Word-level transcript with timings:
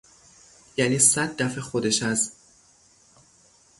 یعنی 0.77 0.99
صد 0.99 1.35
دفه 1.37 1.61
خودش 1.61 2.03
از 2.03 2.31